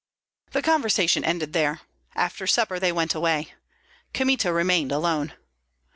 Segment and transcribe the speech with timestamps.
[0.53, 1.81] The conversation ended there.
[2.15, 3.53] After supper they went away.
[4.15, 5.33] Kmita remained alone.